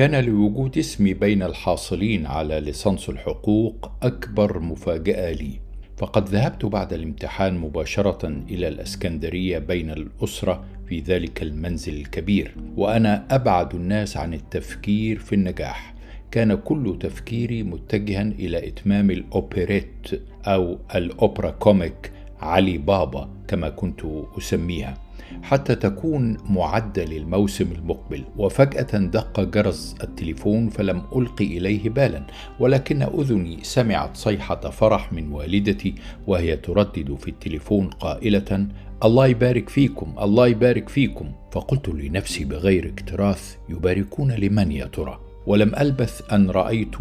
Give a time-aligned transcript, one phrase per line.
[0.00, 5.60] كان لوجود اسمي بين الحاصلين على ليسانس الحقوق أكبر مفاجأة لي.
[5.96, 13.74] فقد ذهبت بعد الامتحان مباشرة إلى الأسكندرية بين الأسرة في ذلك المنزل الكبير وأنا أبعد
[13.74, 15.94] الناس عن التفكير في النجاح.
[16.30, 24.00] كان كل تفكيري متجها إلى إتمام الأوبريت أو الأوبرا comique علي بابا كما كنت
[24.38, 25.09] أسميها.
[25.42, 28.24] حتى تكون معدة للموسم المقبل.
[28.36, 32.26] وفجأة دق جرس التليفون فلم ألقي إليه بالا
[32.60, 35.94] ولكن أذني سمعت صيحة فرح من والدتي
[36.26, 38.66] وهي تردد في التليفون قائلة
[39.04, 41.32] الله يبارك فيكم الله يبارك فيكم.
[41.52, 46.96] فقلت لنفسي بغير اكتراث يباركون لمن يا ترى؟ ولم ألبث أن رأيت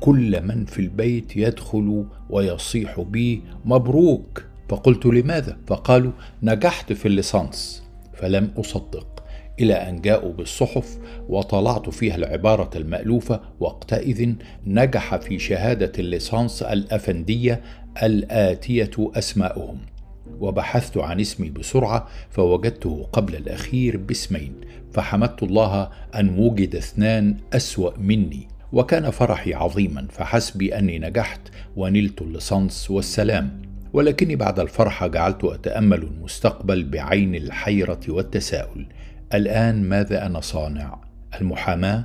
[0.00, 4.44] كل من في البيت يدخل ويصيح بي مبروك!
[4.68, 6.12] فقلت لماذا؟ فقالوا
[6.42, 7.82] نجحت في الليسانس
[8.14, 9.24] فلم أصدق
[9.60, 10.98] إلى أن جاءوا بالصحف
[11.28, 14.32] وطلعت فيها العبارة المألوفة وقتئذ
[14.66, 17.60] نجح في شهادة الليسانس الأفندية
[18.02, 19.78] الآتية أسماؤهم.
[20.40, 24.54] وبحثت عن اسمي بسرعة فوجدته قبل الأخير باسمين
[24.92, 28.48] فحمدت الله أن وجد اثنان أسوأ مني.
[28.72, 31.40] وكان فرحي عظيما فحسبي أني نجحت
[31.76, 33.62] ونلت الليسانس والسلام.
[33.96, 38.86] ولكني بعد الفرحة جعلت أتأمل المستقبل بعين الحيرة والتساؤل
[39.34, 41.00] الآن ماذا أنا صانع؟
[41.40, 42.04] المحاماة؟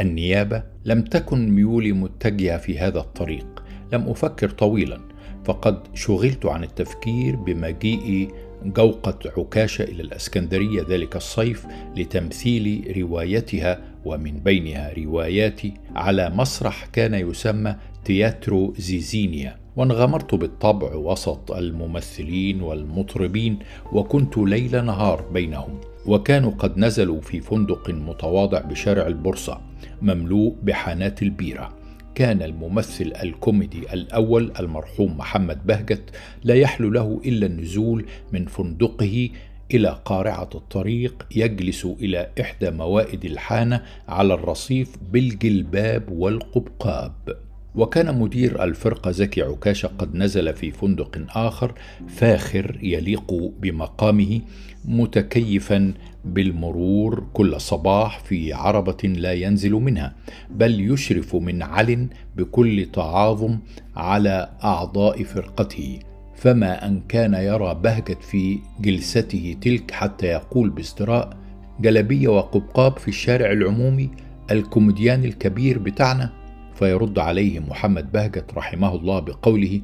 [0.00, 5.00] النيابة؟ لم تكن ميولي متجهة في هذا الطريق لم أفكر طويلا
[5.44, 8.30] فقد شغلت عن التفكير بمجيء
[8.64, 11.66] جوقة عكاشة إلى الأسكندرية ذلك الصيف
[11.96, 22.62] لتمثيل روايتها ومن بينها رواياتي على مسرح كان يسمى تياترو زيزينيا وانغمرت بالطبع وسط الممثلين
[22.62, 23.58] والمطربين
[23.92, 29.60] وكنت ليل نهار بينهم وكانوا قد نزلوا في فندق متواضع بشارع البورصة
[30.02, 31.74] مملوء بحانات البيرة.
[32.14, 36.10] كان الممثل الكوميدي الأول المرحوم محمد بهجت
[36.44, 39.30] لا يحلو له إلا النزول من فندقه
[39.74, 47.47] إلى قارعة الطريق يجلس إلى إحدى موائد الحانة على الرصيف بالجلباب والقبقاب.
[47.74, 51.72] وكان مدير الفرقة زكي عكاشة قد نزل في فندق آخر
[52.08, 54.40] فاخر يليق بمقامه
[54.84, 60.14] متكيفا بالمرور كل صباح في عربة لا ينزل منها
[60.50, 62.06] بل يشرف من عل
[62.36, 63.58] بكل تعاظم
[63.96, 65.98] على أعضاء فرقته.
[66.36, 71.36] فما أن كان يرى بهجة في جلسته تلك حتى يقول باستراء
[71.80, 74.10] جلبية وقبقاب في الشارع العمومي
[74.50, 76.37] الكوميديان الكبير بتاعنا.
[76.78, 79.80] فيرد عليه محمد بهجت رحمه الله بقوله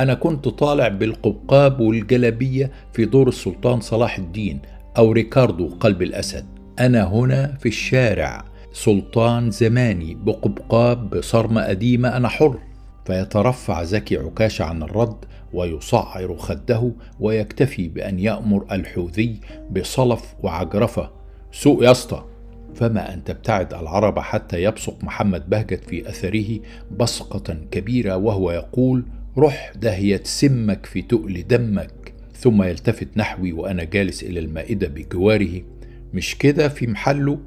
[0.00, 4.60] أنا كنت طالع بالقبقاب والجلبية في دور السلطان صلاح الدين
[4.98, 6.46] أو ريكاردو قلب الأسد.
[6.78, 8.44] أنا هنا في الشارع.
[8.72, 12.58] سلطان زماني بقبقاب بصرمة قديمة أنا حر.
[13.06, 21.10] فيترفع زكي عكاش عن الرد ويصعر خده ويكتفي بأن يأمر الحوذي بصلف وعجرفة
[21.52, 22.24] سوء يا اسطى!
[22.74, 26.60] فما أن تبتعد العرب حتى يبصق محمد بهجت في أثره
[26.98, 29.04] بصقة كبيرة وهو يقول
[29.38, 32.14] رح دهية سمك في تقل دمك.
[32.34, 35.62] ثم يلتفت نحوي وأنا جالس إلى المائدة بجواره
[36.14, 37.38] مش كده في محله؟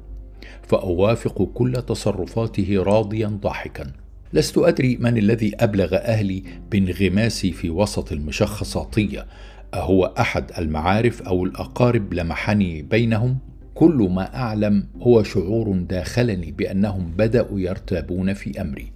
[0.62, 3.92] فأوافق كل تصرفاته راضيا ضاحكا.
[4.32, 9.26] لست أدري من الذي أبلغ أهلي بانغماسي في وسط المشخصاتية
[9.74, 13.38] أهو أحد المعارف أو الأقارب لمحني بينهم؟
[13.82, 18.92] كل ما أعلم هو شعور داخلني بأنهم بدأوا يرتابون في أمري.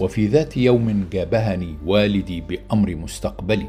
[0.00, 3.66] وفي ذات يوم جابهني والدي بأمر مستقبلي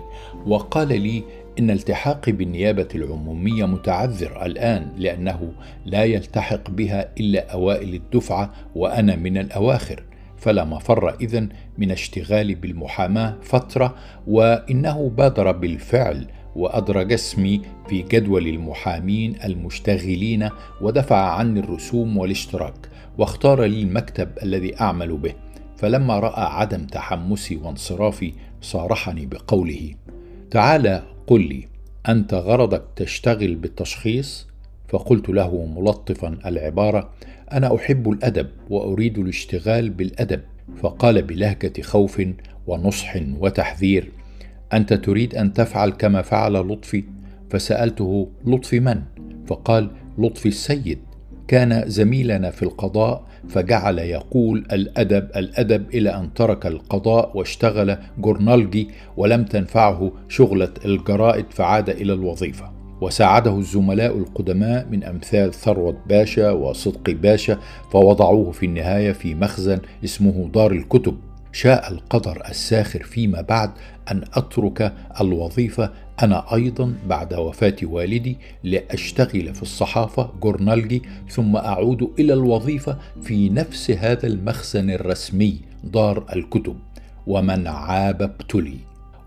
[0.47, 1.23] وقال لي
[1.59, 5.51] إن التحاقي بالنيابة العمومية متعذر الآن لأنه
[5.85, 10.03] لا يلتحق بها إلا أوائل الدفعة وأنا من الأواخر
[10.37, 13.95] فلا مفر إذن من اشتغالي بالمحاماة فترة
[14.27, 20.49] وإنه بادر بالفعل وأدرج اسمي في جدول المحامين المشتغلين
[20.81, 25.33] ودفع عني الرسوم والاشتراك واختار لي المكتب الذي أعمل به.
[25.77, 29.93] فلما رأى عدم تحمسي وانصرافي صارحني بقوله
[30.51, 31.67] تعال قل لي
[32.09, 34.47] أنت غرضك تشتغل بالتشخيص؟
[34.89, 37.09] فقلت له ملطفا العبارة
[37.51, 40.41] أنا أحب الأدب وأريد الاشتغال بالأدب.
[40.81, 42.21] فقال بلهجة خوف
[42.67, 44.11] ونصح وتحذير
[44.73, 47.03] أنت تريد أن تفعل كما فعل لطفي؟
[47.49, 49.01] فسألته لطفي من؟
[49.47, 50.99] فقال لطفي السيد.
[51.47, 58.87] كان زميلنا في القضاء فجعل يقول الأدب الأدب إلى أن ترك القضاء واشتغل جورنالجي
[59.17, 62.71] ولم تنفعه شغلة الجرائد فعاد إلى الوظيفة.
[63.01, 67.57] وساعده الزملاء القدماء من أمثال ثروت باشا وصدقي باشا
[67.91, 71.17] فوضعوه في النهاية في مخزن اسمه دار الكتب.
[71.51, 73.71] شاء القدر الساخر فيما بعد
[74.11, 75.91] أن أترك الوظيفة.
[76.23, 83.91] أنا أيضا بعد وفاة والدي لأشتغل في الصحافة جورنالجي ثم أعود إلى الوظيفة في نفس
[83.91, 86.75] هذا المخزن الرسمي دار الكتب
[87.27, 88.77] ومن عاب ابتلي.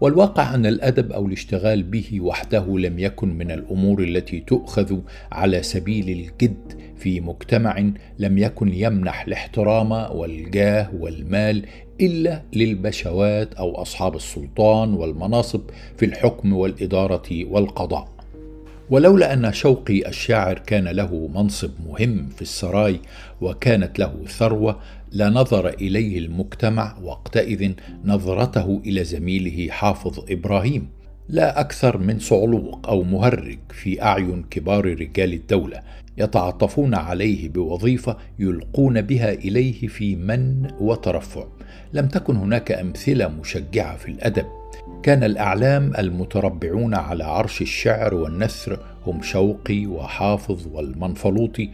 [0.00, 4.98] والواقع أن الأدب أو الاشتغال به وحده لم يكن من الأمور التي تؤخذ
[5.32, 11.66] على سبيل الجد في مجتمع لم يكن يمنح الاحترام والجاه والمال
[12.00, 15.60] إلا للبشوات أو أصحاب السلطان والمناصب
[15.96, 18.08] في الحكم والإدارة والقضاء.
[18.90, 23.00] ولولا أن شوقي الشاعر كان له منصب مهم في السراي
[23.40, 24.80] وكانت له ثروة
[25.12, 27.72] لنظر إليه المجتمع وقتئذ
[28.04, 30.88] نظرته إلى زميله حافظ إبراهيم.
[31.28, 35.80] لا أكثر من صعلوق أو مهرج في أعين كبار رجال الدولة
[36.18, 41.44] يتعاطفون عليه بوظيفة يلقون بها إليه في من وترفع.
[41.92, 44.46] لم تكن هناك أمثلة مشجعة في الأدب.
[45.02, 51.70] كان الأعلام المتربعون على عرش الشعر والنثر هم شوقي وحافظ والمنفلوطي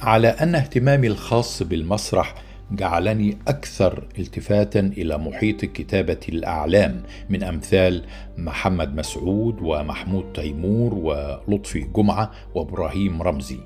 [0.00, 2.34] على أن اهتمامي الخاص بالمسرح
[2.70, 8.04] جعلني أكثر التفاتا إلى محيط كتابة الأعلام من أمثال
[8.38, 13.58] محمد مسعود ومحمود تيمور ولطفي جمعة وإبراهيم رمزي.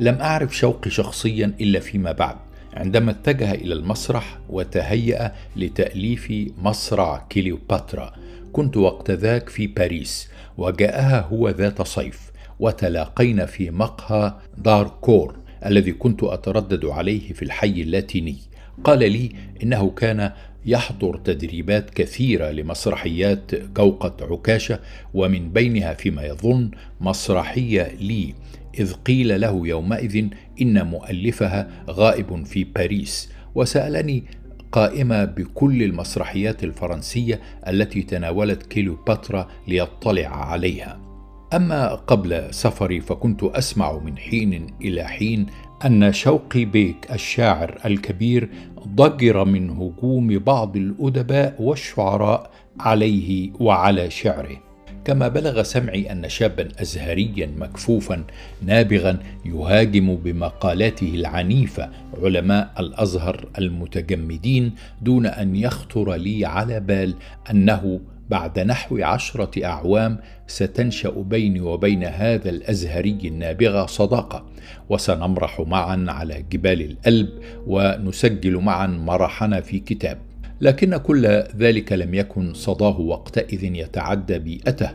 [0.00, 2.36] لم أعرف شوقي شخصيا إلا فيما بعد.
[2.74, 8.12] عندما اتجه إلى المسرح وتهيأ لتأليف مصرع كليوباترا
[8.52, 12.30] كنت وقت ذاك في باريس وجاءها هو ذات صيف
[12.60, 18.36] وتلاقينا في مقهى دار كور الذي كنت أتردد عليه في الحي اللاتيني.
[18.84, 19.30] قال لي
[19.62, 20.32] إنه كان
[20.66, 24.80] يحضر تدريبات كثيرة لمسرحيات جوقه عكاشة
[25.14, 26.70] ومن بينها فيما يظن
[27.00, 28.34] مسرحية لي
[28.78, 30.26] إذ قيل له يومئذ
[30.62, 33.32] إن مؤلفها غائب في باريس.
[33.54, 34.24] وسألني
[34.72, 41.09] قائمة بكل المسرحيات الفرنسية التي تناولت كيلوباترا ليطلع عليها.
[41.54, 45.46] أما قبل سفري فكنت أسمع من حين إلى حين
[45.84, 48.48] أن شوقي بيك الشاعر الكبير
[48.88, 52.50] ضجر من هجوم بعض الأدباء والشعراء
[52.80, 54.56] عليه وعلى شعره.
[55.04, 58.24] كما بلغ سمعي أن شابا ازهريا مكفوفا
[58.62, 61.90] نابغا يهاجم بمقالاته العنيفة
[62.22, 67.14] علماء الأزهر المتجمدين دون أن يخطر لي على بال
[67.50, 74.46] أنه بعد نحو عشرة أعوام ستنشأ بيني وبين هذا الأزهري النابغة صداقة
[74.88, 77.28] وسنمرح معا على جبال الألب
[77.66, 80.18] ونسجل معا مرحنا في كتاب.
[80.60, 84.90] لكن كل ذلك لم يكن صداه وقتئذ يتعدى بيئته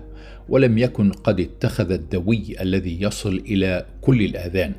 [0.50, 4.72] ولم يكن قد اتخذ الدوي الذي يصل إلى كل الآذان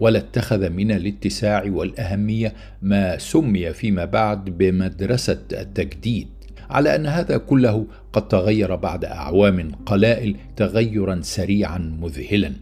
[0.00, 2.52] ولا اتخذ من الاتساع والأهمية
[2.82, 6.37] ما سمي فيما بعد بمدرسة التجديد.
[6.70, 12.52] على أن هذا كله قد تغير بعد أعوام قلائل تغيرا سريعا مذهلا.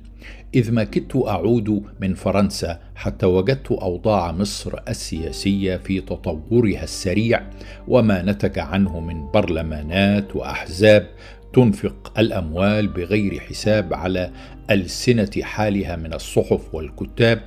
[0.55, 7.43] إذ ما كدت أعود من فرنسا حتى وجدت أوضاع مصر السياسية في تطورها السريع
[7.89, 11.07] وما نتج عنه من برلمانات وأحزاب
[11.53, 14.31] تنفق الأموال بغير حساب على
[14.71, 17.41] ألسنة حالها من الصحف والكتاب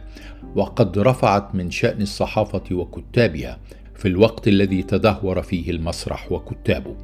[0.55, 3.59] وقد رفعت من شأن الصحافة وكتابها
[3.99, 6.95] في الوقت الذي تدهور فيه المسرح وكتابه.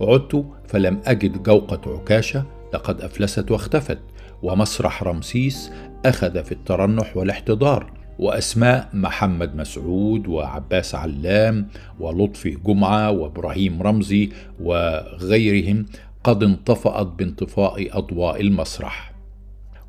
[0.00, 3.98] عدت فلم أجد جوقة عكاشة لقد أفلست واختفت
[4.42, 5.70] ومسرح رمسيس
[6.06, 11.68] أخذ في الترنح والاحتضار وأسماء محمد مسعود وعباس علام
[12.00, 14.28] ولطفي جمعة وإبراهيم رمزي
[14.60, 15.86] وغيرهم
[16.24, 19.07] قد انطفأت بانطفاء أضواء المسرح.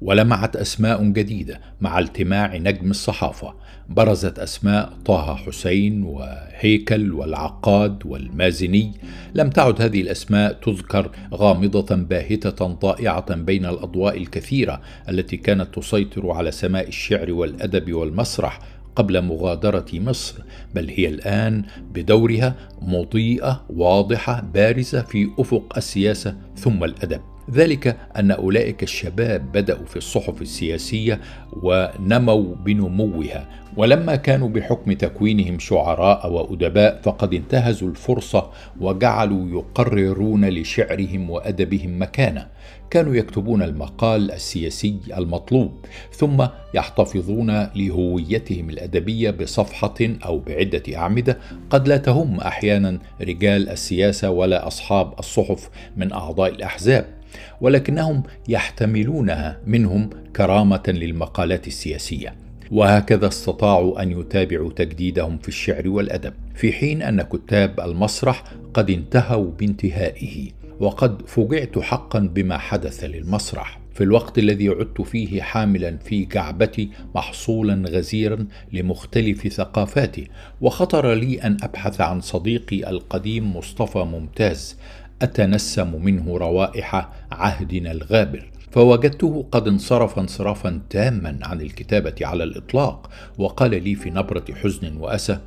[0.02, 3.54] ولمعت أسماء جديدة مع التماع نجم الصحافة.
[3.90, 8.92] برزت أسماء طه حسين وهيكل والعقاد والمازني.
[9.34, 16.52] لم تعد هذه الأسماء تذكر غامضة باهتة ضائعه بين الأضواء الكثيرة التي كانت تسيطر على
[16.52, 18.60] سماء الشعر والأدب والمسرح
[18.96, 20.36] قبل مغادرة مصر
[20.76, 21.64] بل هي الآن
[21.94, 27.22] بدورها مضيئة واضحة بارزة في أفق السياسة ثم الأدب.
[27.52, 31.20] ذلك أن أولئك الشباب بدأوا في الصحف السياسية
[31.54, 38.50] ونموا بنموها ولما كانوا بحكم تكوينهم شعراء وأدباء فقد انتهزوا الفرصة
[38.82, 42.48] وجعلوا يقررون لشعرهم وأدبهم مكانه.
[42.90, 51.38] كانوا يكتبون المقال السياسي المطلوب ثم يحتفظون لهويتهم الأدبية بصفحة أو بعدة أعمدة
[51.70, 57.19] قد لا تهم أحيانا رجال السياسة ولا أصحاب الصحف من أعضاء الأحزاب.
[57.62, 62.36] ولكنهم يحتملونها منهم كرامة للمقالات السياسية.
[62.72, 68.44] وهكذا استطاعوا أن يتابعوا تجديدهم في الشعر والأدب في حين أن كتاب المسرح
[68.74, 73.80] قد انتهوا بانتهائه وقد فوجئت حقا بما حدث للمسرح.
[73.94, 80.28] في الوقت الذي عدت فيه حاملا في جعبتي محصولا غزيرا لمختلف ثقافاته
[80.62, 84.78] وخطر لي أن أبحث عن صديقي القديم مصطفى ممتاز
[85.22, 88.52] أتنسم منه روائح عهدنا الغابر.
[88.72, 95.40] فوجدته قد انصرف انصرافا تاما عن الكتابة على الإطلاق وقال لي في نبرة حزن وأسى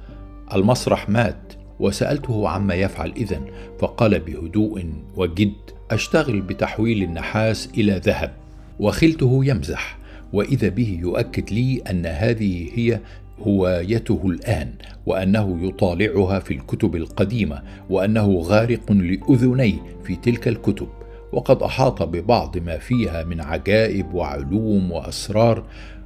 [0.55, 1.53] المسرح مات.
[1.81, 3.47] وسألته عما يفعل إذن
[3.79, 4.87] فقال بهدوء
[5.17, 5.53] وجد
[5.91, 8.33] أشتغل بتحويل النحاس إلى ذهب.
[8.81, 9.99] وخلته يمزح
[10.33, 13.01] وإذا به يؤكد لي أن هذه هي
[13.41, 14.73] هوايته الآن
[15.07, 20.89] وأنه يطالعها في الكتب القديمة وأنه غارق لأذنيه في تلك الكتب.
[21.33, 25.65] وقد أحاط ببعض ما فيها من عجائب وعلوم وأسرار.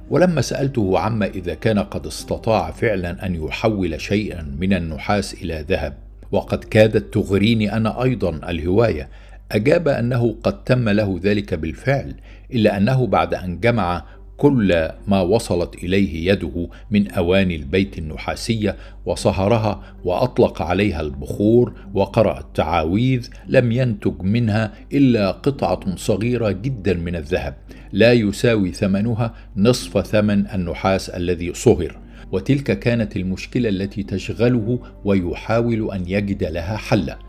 [0.09, 5.93] ولما سألته عما إذا كان قد استطاع فعلا أن يحول شيئا من النحاس إلى ذهب
[6.31, 9.09] وقد كادت تغريني أنا أيضا الهواية
[9.51, 12.15] أجاب أنه قد تم له ذلك بالفعل
[12.53, 14.05] إلا أنه بعد أن جمع
[14.37, 18.75] كل ما وصلت إليه يده من أواني البيت النحاسية
[19.05, 27.55] وصهرها وأطلق عليها البخور وقرأ التعاويذ لم ينتج منها إلا قطعة صغيرة جدا من الذهب
[27.91, 31.99] لا يساوي ثمنها نصف ثمن النحاس الذي صهر.
[32.31, 37.19] وتلك كانت المشكلة التي تشغله ويحاول أن يجد لها حلا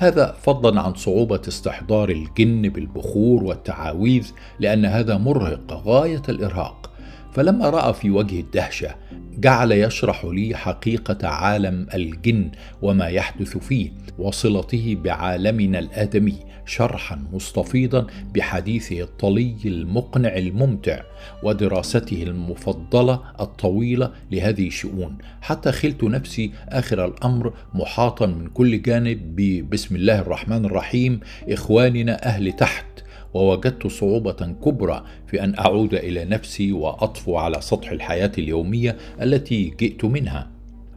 [0.00, 6.90] هذا فضلا عن صعوبة استحضار الجن بالبخور والتعاويذ لأن هذا مرهق غاية الإرهاق.
[7.32, 8.94] فلما راى في وجه الدهشة.
[9.38, 12.50] جعل يشرح لي حقيقة عالم الجن
[12.82, 16.38] وما يحدث فيه وصلته بعالمنا الآدمي.
[16.68, 21.02] شرحا مستفيضا بحديثه الطلي المقنع الممتع
[21.42, 25.18] ودراسته المفضلة الطويلة لهذه الشؤون.
[25.40, 32.52] حتى خلت نفسي آخر الأمر محاطا من كل جانب ببسم الله الرحمن الرحيم إخواننا أهل
[32.52, 32.86] تحت
[33.34, 40.04] ووجدت صعوبة كبرى في أن أعود إلى نفسي وأطفو على سطح الحياة اليومية التي جئت
[40.04, 40.50] منها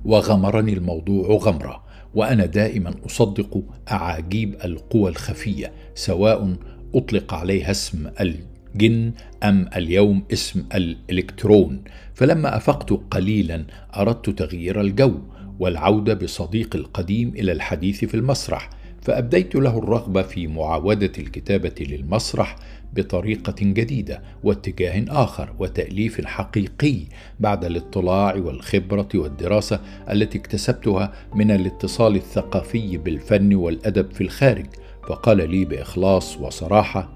[0.06, 1.84] وغمرني الموضوع غمرة
[2.16, 6.56] وأنا دائما أصدق أعاجيب القوى الخفية سواء
[6.96, 9.12] أطلق عليها اسم الجن
[9.44, 11.84] أم اليوم اسم الإلكترون.
[12.14, 13.66] فلما أفقت قليلا
[13.98, 15.20] أردت تغيير الجو
[15.60, 18.70] والعودة بصديقي القديم إلى الحديث في المسرح
[19.02, 22.56] فأبديت له الرغبة في معاودة الكتابة للمسرح
[22.94, 26.98] بطريقة جديدة واتجاه آخر وتأليف حقيقي
[27.40, 29.80] بعد الاطلاع والخبرة والدراسة
[30.12, 34.66] التي اكتسبتها من الاتصال الثقافي بالفن والأدب في الخارج.
[35.08, 37.10] فقال لي بإخلاص وصراحة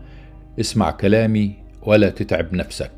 [0.60, 1.54] اسمع كلامي
[1.84, 2.92] ولا تتعب نفسك.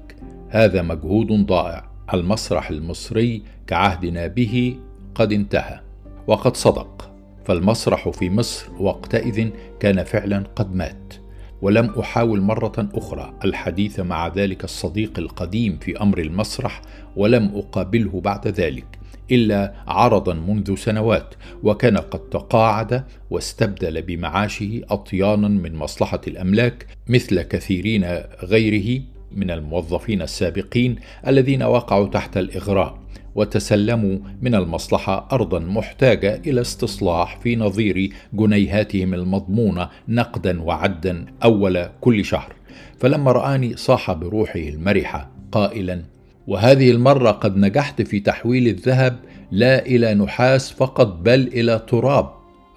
[0.50, 1.90] هذا مجهود ضائع.
[2.14, 4.78] المسرح المصري كعهدنا به
[5.16, 5.80] قد انتهى.
[6.28, 7.12] وقد صدق.
[7.46, 11.14] فالمسرح في مصر وقتئذ كان فعلا قد مات.
[11.62, 16.82] ولم أحاول مرة أخرى الحديث مع ذلك الصديق القديم في أمر المسرح
[17.16, 18.86] ولم أقابله بعد ذلك
[19.32, 21.34] إلا عرضا منذ سنوات
[21.64, 28.06] وكان قد تقاعد واستبدل بمعاشه أطيانا من مصلحة الأملاك مثل كثيرين
[28.44, 30.96] غيره من الموظفين السابقين
[31.28, 33.00] الذين وقعوا تحت الإغراء.
[33.38, 42.26] وتسلموا من المصلحة ارضا محتاجة إلى استصلاح في نظير جنيهاتهم المضمونة نقدا وعدا أول كل
[42.26, 42.54] شهر.
[43.00, 46.04] فلما رآني صاح بروحه المرحة قائلا
[46.48, 49.20] وهذه المرة قد نجحت في تحويل الذهب
[49.52, 52.30] لا إلى نحاس فقط بل إلى تراب.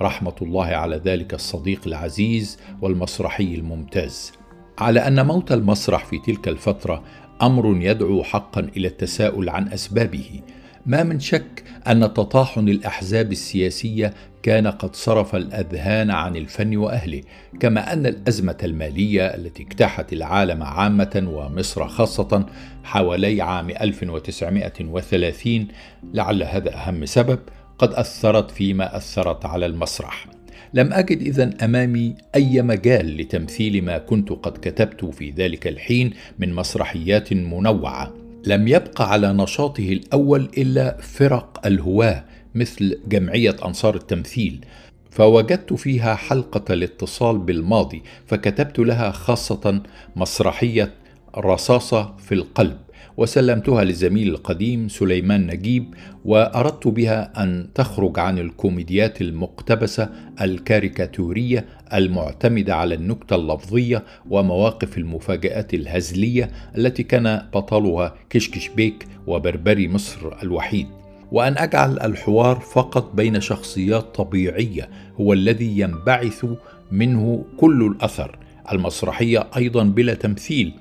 [0.02, 4.32] رحمة الله على ذلك الصديق العزيز والمسرحي الممتاز.
[4.78, 7.02] على أن موت المسرح في تلك الفترة
[7.42, 10.40] أمر يدعو حقا إلى التساؤل عن أسبابه.
[10.86, 17.20] ما من شك أن تطاحن الأحزاب السياسية كان قد صرف الأذهان عن الفن وأهله
[17.60, 22.46] كما أن الأزمة المالية التي اجتاحت العالم عامة ومصر خاصة
[22.84, 25.68] حوالي عام 1930
[26.14, 27.38] لعل هذا أهم سبب
[27.78, 30.26] قد أثرت فيما أثرت على المسرح.
[30.74, 36.54] لم أجد اذا أمامي أي مجال لتمثيل ما كنت قد كتبت في ذلك الحين من
[36.54, 38.14] مسرحيات منوعة.
[38.46, 42.24] لم يبق على نشاطه الأول إلا فرق الهواة
[42.54, 44.64] مثل جمعية أنصار التمثيل
[45.10, 49.82] فوجدت فيها حلقة الاتصال بالماضي فكتبت لها خاصة
[50.16, 50.92] مسرحية
[51.36, 52.78] رصاصة في القلب.
[53.20, 60.08] وسلمتها للزميل القديم سليمان نجيب وأردت بها أن تخرج عن الكوميديات المقتبسة
[60.40, 70.42] الكاريكاتورية المعتمدة على النكتة اللفظية ومواقف المفاجآت الهزلية التي كان بطلها كشكش بيك وبربري مصر
[70.42, 70.86] الوحيد.
[71.32, 74.88] وأن أجعل الحوار فقط بين شخصيات طبيعية
[75.20, 76.46] هو الذي ينبعث
[76.92, 78.38] منه كل الأثر.
[78.72, 80.72] المسرحية أيضا بلا تمثيل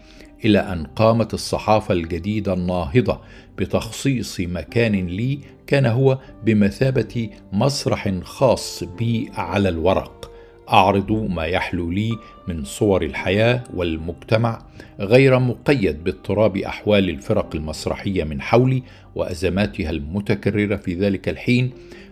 [0.45, 3.21] إلى أن قامت الصحافة الجديدة الناهضة
[3.57, 10.31] بتخصيص مكان لي كان هو بمثابة مسرح خاص بي على الورق.
[10.69, 12.17] أعرض ما يحلو لي
[12.47, 14.65] من صور الحياة والمجتمع
[14.99, 18.83] غير مقيد باضطراب أحوال الفرق المسرحية من حولي
[19.15, 21.71] وأزماتها المتكررة في ذلك الحين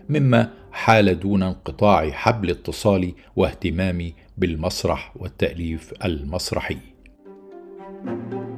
[0.10, 6.78] مما حال دون انقطاع حبل اتصالي واهتمامي بالمسرح والتأليف المسرحي.
[8.06, 8.57] Thank you.